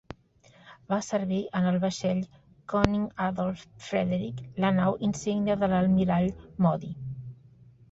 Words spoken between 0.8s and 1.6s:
Va servir